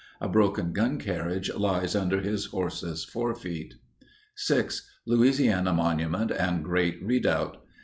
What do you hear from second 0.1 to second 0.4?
A